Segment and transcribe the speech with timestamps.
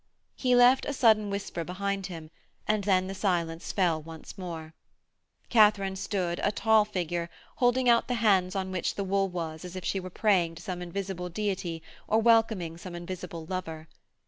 [0.35, 2.31] He left a sudden whisper behind him,
[2.67, 4.73] and then the silence fell once more.
[5.49, 9.75] Katharine stood, a tall figure, holding out the hands on which the wool was as
[9.75, 13.87] if she were praying to some invisible deity or welcoming some invisible lover.